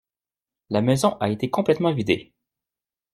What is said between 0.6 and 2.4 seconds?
La maison a été complètement vidée.